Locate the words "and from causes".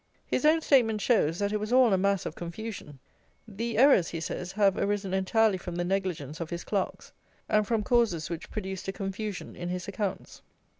7.47-8.27